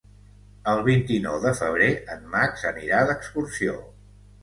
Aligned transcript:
El 0.71 0.81
vint-i-nou 0.87 1.37
de 1.45 1.53
febrer 1.61 1.91
en 2.17 2.27
Max 2.35 2.67
anirà 2.73 3.07
d'excursió. 3.13 3.81